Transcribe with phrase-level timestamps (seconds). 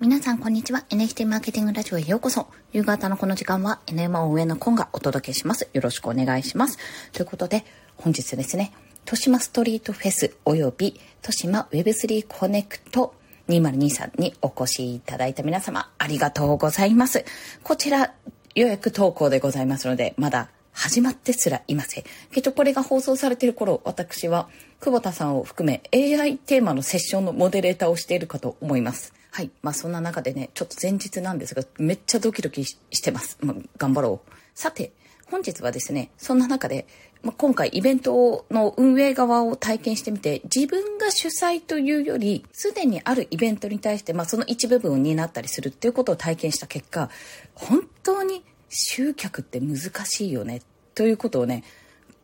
[0.00, 0.82] 皆さん、こんにちは。
[0.88, 2.46] NFT マーケティングラジオへようこそ。
[2.72, 5.68] 夕方のこの時間は NMO 上のコンがお届けします。
[5.74, 6.78] よろしくお願いします。
[7.12, 13.14] ということで、本日ですね、豊島ストリートフェス及び豊島 Web3 コネクト
[13.50, 17.26] 2023にお越しいただいた皆様、ありがとうございます。
[17.62, 18.14] こちら、
[18.54, 22.04] 予約投稿でございますので、まだ始まってすらいません。
[22.32, 24.48] けどこれが放送されている頃、私は
[24.80, 29.12] 久保田さんを含め AI テーマのセッションのモデレーターをしているかと思います。
[29.30, 29.50] はい。
[29.62, 33.38] まあそんな中でね、ちょっと前日なんですが、めっちゃドキドキしてます。
[33.40, 34.32] まあ、頑張ろう。
[34.54, 34.92] さて、
[35.26, 36.86] 本日はですね、そんな中で、
[37.22, 47.10] まあ、今回イベントの運営側を体験してみて、自分が主催というより、すでにあるイベントに対して、まあその一部分を担ったりするっていうことを体験した結果、
[47.54, 50.62] 本当に集客って難しいよね
[50.94, 51.64] ということをね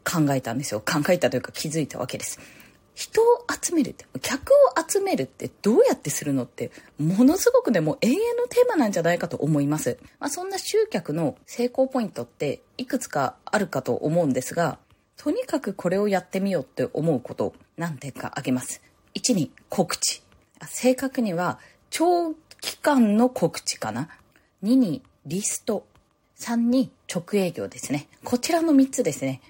[0.04, 2.38] 考えたんですよ考えたというか気づいたわけです
[2.96, 3.24] 人を
[3.62, 4.54] 集めるって客を
[4.88, 14.78] 集めるってどうやってするのってものすごくねもう永遠のテーマなんじゃないかと思います、まあ、そんな集客の成功ポイントっていくつかあるかと思うんですが
[15.16, 18.82] とにかくこれをやってみようって思うこと何点か挙げます。
[19.14, 20.22] 1に告知。
[20.66, 21.58] 正確には
[21.90, 24.08] 長期間の告知かな。
[24.62, 25.86] 2にリスト。
[26.38, 28.08] 3に直営業ですね。
[28.24, 29.40] こちらの3つですね。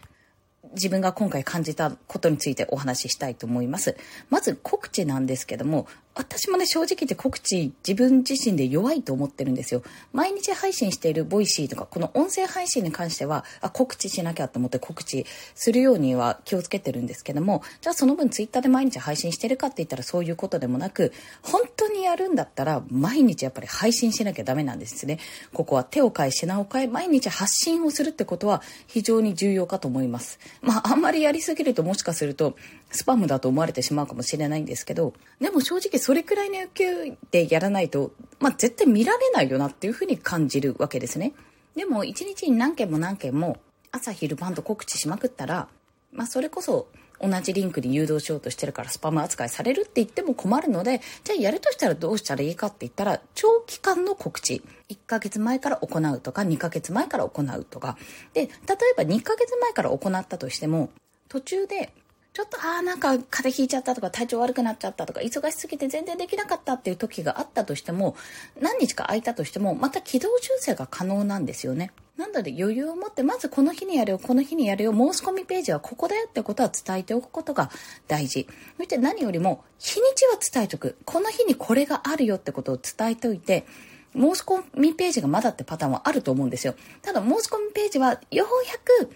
[0.77, 3.97] 自分が今回感じたことについてお話ししたいと思います。
[4.31, 9.83] まず告知なんですけども、私もね、正直言って告知自分自身で弱いと思ってるんですよ。
[10.15, 25.19] 毎日配信しているボイシーとか、この音声配信に関しては、あ、告知しなきゃと思って告知するようには気をつけてるんですけども、じゃあその分ツイッターで毎日配信してるかって言ったらそういうことでもなく、本当にやるんだったら毎日やっぱり配信しなきゃダメなんですね。
[25.53, 30.39] ここは手を変え品を変え、毎日発信をするってことは非常に重要かと思います。
[30.63, 32.57] まあ、あんまりやりすぎるともしかすると、
[32.91, 41.33] スパムだと思われてしまうかもしれないんですけど、でも正直それくらいの勢いでやらないと、まあ、絶対見られないよなっていうふうに感じるわけですね。
[41.75, 43.57] でも一日に何件も何件も
[43.91, 45.67] 朝昼晩と告知しまくったら、
[46.13, 46.87] まあ、それこそ
[47.21, 54.63] 同じリンクに誘導しようとしてるからスパム扱いされるって言っても困るので、じゃあやるとしたらどうしたらいいかって言ったら、長期間の告知。
[54.89, 57.99] 1ヶ月前から行うとか、2ヶ月前から行うとか。
[58.33, 58.51] で、例え
[58.97, 60.91] ば2ヶ月前から行ったとしても、
[61.29, 61.93] 途中で
[62.37, 68.15] ちょっと、ああ、なんか風邪ひいちゃったとか体調悪くなっちゃったとか、忙しすぎて全然できなかったっていう時があったとしても、
[68.61, 71.93] 何日か空いたとしても、また軌道修正が可能なんですよね。
[72.19, 77.71] なので余裕を持って、まずこの日にやるよ、この日にやるよ、申し込みページはここだよってことは伝えておくことが
[78.07, 78.47] 大事。
[78.77, 80.99] そして何よりも、日にちは伝えておく。
[81.07, 83.65] この日にこれがあるよってことを伝えておいて、
[84.13, 86.75] 申し込みページがまだってパターンはあると思うんですよ。
[87.01, 88.75] ただ申し込みページはようや
[89.09, 89.11] く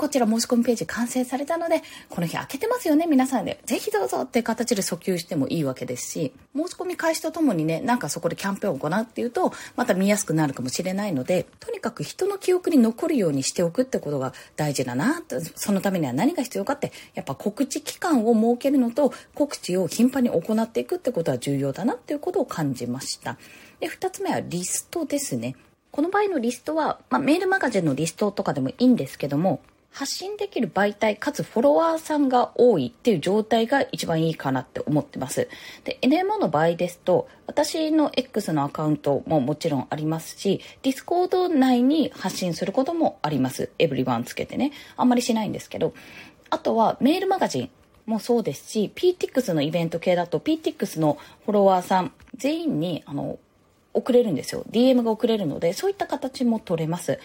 [0.00, 3.60] こちら申し込みページ完成されたので、この日開けてますよね、皆さんで。
[3.66, 15.22] ぜひどうぞって形で訴求してもいいわけですし、申し込み開始とともにね、なんかそこでキャンペーンを行うっていうと、また見やすくなるかもしれないので、とにかく人の記憶に残るようにしておくってことが大事だな
[15.54, 23.36] そのためには何が必要かって、やっぱ告知期間を設けるのと、告知を頻繁に行っていくってことは重要だなっていうことを感じました。
[23.80, 25.56] で、二つ目はリストですね。
[25.90, 29.60] この場合のリストは、まあ、メールマガジンのリストとかでもいいんですけども、
[29.92, 35.48] 発信できる媒体かつフォロワーさんが多いっていう状態が一番いいかなって思ってます。
[35.84, 43.70] で、NMO の場合ですと、私の X のアカウントももちろんありますし、Discord 内に発信することもあります。
[43.78, 44.72] エブリワンつけてね。
[44.96, 45.92] あんまりしないんですけど。
[46.50, 47.70] あとはメールマガジン
[48.06, 53.38] もそうですし、PTX のイベント系だと PTX のフォロワーさん全員に、あの、
[53.92, 54.64] 送れるんですよ。
[54.70, 57.18] DM が送れるので、そういった形も取れます。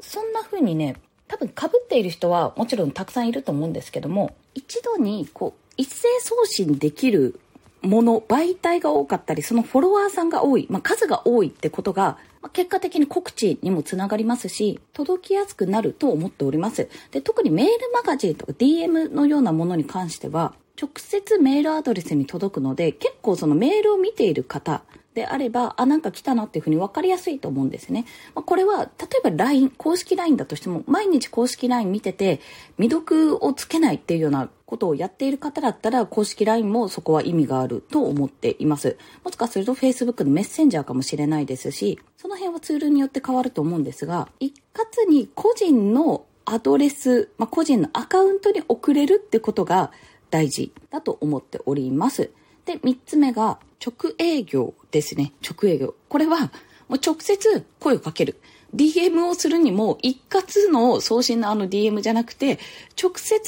[0.00, 0.96] そんな風にね、
[1.32, 7.40] 多分かぶっている人はもちろんたくさんいると思うんですけども一度にこう一斉送信できる
[7.80, 16.90] もの媒体が多かったりそのフォロワーさんが多い、まあ、数が多いってことが、まあ、結果的に告知にもつながりますし届きやすくなると思っております。
[17.12, 24.82] で特にメールマガジンとか DM のようなものに関しては直接メールアドレスに届くので結構そのメールを見ている方
[25.14, 28.06] であれば、あ、なんか来たなっていうふうに分かりやすいと思うんですね。
[28.34, 28.90] まあ、これは、例
[29.24, 32.40] えば LINE、公式 LINE だとしても、毎日公式 LINE 見てて、
[32.78, 38.96] 未読をつけないっていうようなことをやっている方だったら、公式 LINE もそこは意味があると思っています。
[39.22, 49.92] もしかすると Facebook のメッセンジャーかもしれないですし、その辺はツールによって変わると思うんですが、一括に個人のアドレス、まあ、個人のアカウントに送れるってことが
[50.30, 52.30] 大事だと思っております。
[52.66, 55.32] で、三つ目が直営業ですね。
[55.42, 55.94] 直営業。
[56.08, 56.52] これは、
[56.88, 58.40] もう直接声をかける。
[58.74, 62.58] DM をするにも、一括の送信のあの DM じゃなくて、
[63.00, 63.38] 直接、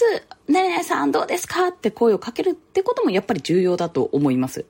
[0.48, 1.68] ねえねえさんどうですか？
[1.68, 4.66] って声をかけるってこともやっぱり重要だと思います。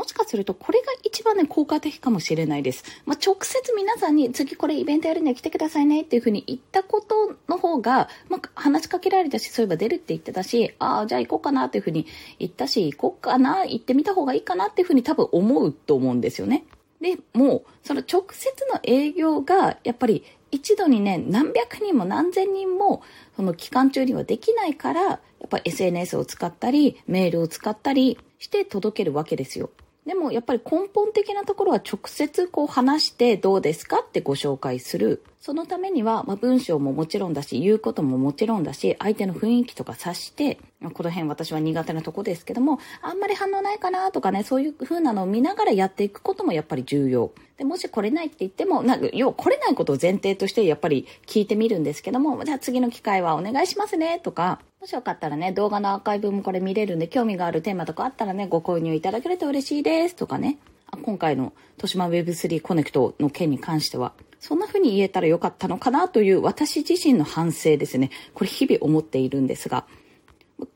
[0.00, 2.84] もしかするとこれが一番ね、効果的かもしれないです。
[3.04, 12.06] まあ、直接皆さんに次これイベントやるんで来てくださいねっていうふうに言ったことの方が、まあ、話しかけられたし、そういえば出るって言ってたし、ああ、じゃあ行こうかなっていうふうに
[12.38, 16.64] 言ったし、行こうかな、行ってみた方がいいかなっていうふうに多分思うと思うんですよね。
[17.02, 23.02] で、もう、その直接の営業が、やっぱり一度にね、何百人も何千人も、
[23.36, 25.20] その期間中にはできないから、やっ
[25.50, 29.68] ぱ SNS を使ったり、メールを使ったりして届けるわけですよ。
[30.06, 35.22] でもやっぱり根本的なところは直接こう話してどうですかってご紹介する。
[35.40, 40.58] そのためには、まあ、文章ももちろんだし、言うことももちろんだし、相手の雰囲気とか察して、
[40.92, 47.32] この辺私は苦手なとこですけども、あんまり反応ないかなとかね、そういう風なのを見ながらやっていくこともやっぱり重要。
[47.56, 60.56] で、もし来れないって言っても、なんか、要は来れないことを前提としてやっぱり聞いてみるんですけども、じゃあ次の機会はお願いしますねとか、もしよかったらね、動画のアーカイブもこれ見れるんで、興味があるテーマとかあったらね、ご購入いただけると嬉しいですとかね。
[61.02, 68.08] 今回の豊島 Web3 コネクトの件に関しては、そんな風に言えたらよかったのかなという私自身の反省ですね。
[68.32, 69.84] これ日々思っているんですが、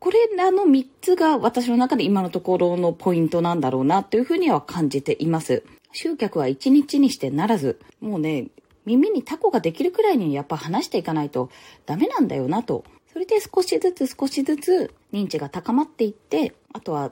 [0.01, 5.65] これらの3つが私の中で今のところのポイントなんだろうなというふうには感じています。
[5.93, 8.49] 集客は1日にしてならず、もうね、
[8.85, 11.49] 耳にタコができるくらいにやっぱ話していかないと
[11.87, 12.85] ダメなんだよなと
[13.25, 17.11] れで少しずつ少しずつ認知が高まっていって、あとは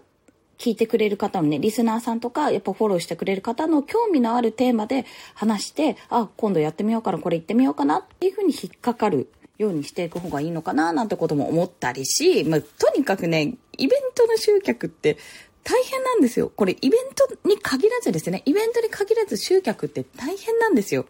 [0.58, 9.28] 聞いてくれる方のね、リスナーさんとか、やっぱフォローしてくれる方の興味のあるテーマで話して、あ、今度やってみようかな、これ行ってみようかなっていうふうに引っかかる
[9.58, 15.16] ようにしていく方がいいのかな、なんてことも思ったりし、まあ、とにかくね、イベントの集客って
[15.64, 16.52] 大変なんですよ。
[16.54, 21.06] これイベントに限らずですね、イベントに限らず集客って大変なんですよ。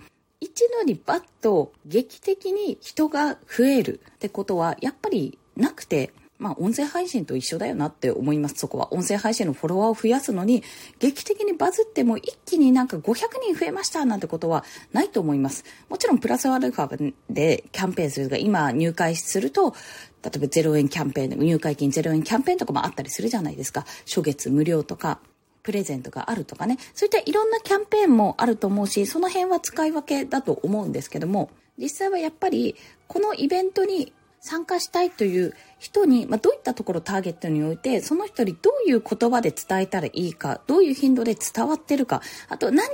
[0.55, 8.57] 一度にバッと劇的に人が増えるってことはやっぱりなくて、まあ音声配信と一緒だよなって思います。
[8.57, 8.93] そこは。
[8.93, 10.63] 音声配信のフォロワーを増やすのに、
[10.99, 15.65] 劇的にバズっても一気になんか500人増えましたなんてことはないと思います。
[15.89, 19.75] もちろんプラスアルファでキャンペーンするが今入会すると、
[20.23, 23.87] 例えば0円キャンペーン入会金0円キャンペーンとかもあったりするじゃないですか。
[24.07, 25.21] 初月無料とか。
[25.63, 32.77] プレゼントがあるとかね、そういったいろんなキャンペーンもあると思うし、その辺は使い分けだと思うんですけども、実際はやっぱり
[33.09, 42.91] このイベントに参加したいという人に、まあ、どういったところをターゲットにおいて、その人にどういう言葉で伝えたらいいか、どういう頻度で伝わってるか、あと何が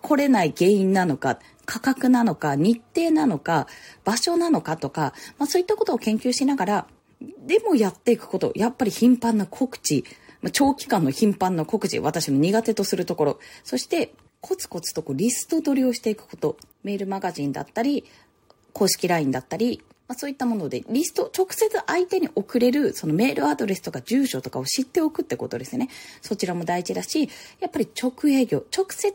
[0.00, 3.68] 来れない原因なのか、価格なのか、日程なのか、
[4.04, 6.86] 場所なのかとか、まあ、そういったことを研究しながら、
[7.46, 10.04] でもやっていくこと、やっぱり頻繁な告知、
[10.44, 14.12] ま長期間の頻繁な告示、私の苦手とするところ、そして
[14.42, 18.04] コツコツとこうリスト取りをしていくこと、メールマガジンだったり、
[18.74, 25.88] 公式 LINE だったり、まあ、そういったもので、リスト、直接相手に送れる、そのメールアドレスとか住所とかを知っておくってことですね。
[26.20, 27.30] そちらも大事だし、
[27.60, 29.14] やっぱり直営業、直接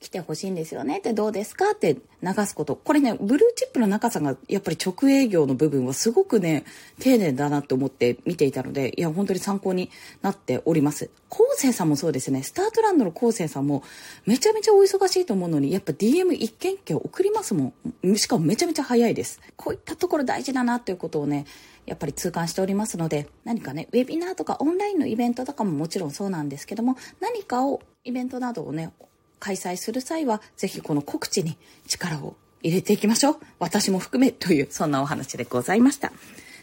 [0.00, 1.72] 来てほしいんですよねってどうですか？
[1.72, 2.76] って流すこと。
[2.76, 6.64] これね、ブルーチップの中さんがやっぱり直営業の部分はすごくね、
[7.00, 9.90] 丁寧だなって思って見ていたので、いや、本当に参考に
[10.22, 11.10] なっております。
[11.28, 12.44] 昴生さんもそうですね。
[12.44, 13.82] スタートランドの昴生さんも
[14.24, 17.72] めちゃめちゃお忙しいと思うのに、やっぱ DM 一件一件送りますも
[18.04, 18.16] ん。
[18.16, 19.40] しかもめちゃめちゃ早いです。
[19.56, 21.44] こういったところ大事だなっていうことをね、
[21.86, 28.92] やっぱり痛感しておりますので、何かね、ウェビナーとかオンラインのイベントとかももちろんそうなんですけども、何かを、イベントなどをね、
[29.38, 33.36] 開催する際は、ぜひこの告知に力を入れていきましょう。
[33.58, 36.12] 私も含めという、そんなお話でございました。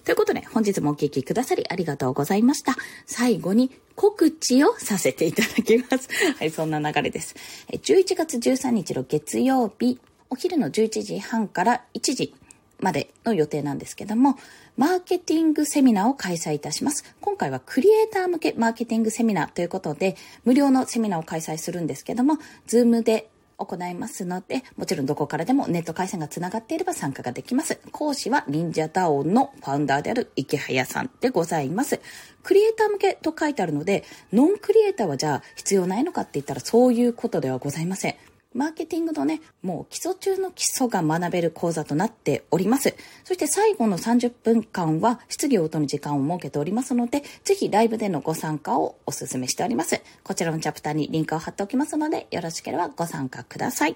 [0.03, 2.75] ということで、本日もお聴きくださりありがとうございました。
[3.07, 6.09] 最後に告知をさせていただきます。
[6.37, 7.35] はい、そんな流れです。
[7.71, 12.35] 11月13日の月曜日、お昼の11時半から1時、
[12.79, 14.37] までの予定なんですけども、
[14.77, 17.03] マーケティングセミナーを開催いたします。
[17.21, 27.79] 今回はクリエイター向けマーケティングセミナーということで、無料のセミナーを開催するんですけども、ズームで行いますので、もちろんどこからでもネット回線がつながっていれば参加ができます。
[27.91, 31.99] 講師は Ninja DAO のファウンダーである池早さんでございます。
[32.43, 34.03] クリエイター向けと書いてあるので、
[34.33, 38.15] ノンクリエイターはじゃあ必要ないのかって言ったらそういうことではございません。
[38.55, 42.95] マーケティングのね、もう基礎中の基礎が学べる講座となっております。
[43.25, 50.01] そして最後の30分間は質疑応答の時間を設けておりますので、ぜひライブでのご参加をお勧めしております。
[50.23, 53.95] こちらのチャプターにリンクを貼っておきますので、よろしければご参加ください。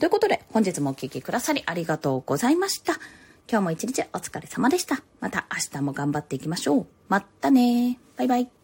[0.00, 2.94] ということで、本日もお聴きくださりありがとうございました。
[3.48, 5.02] 今日も一日お疲れ様でした。
[5.20, 6.86] また明日も頑張っていきましょう。
[7.08, 8.61] またねバイバイ。